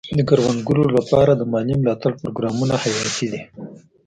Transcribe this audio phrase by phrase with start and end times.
[0.17, 3.41] د کروندګرو لپاره د مالي ملاتړ پروګرامونه حیاتي دي.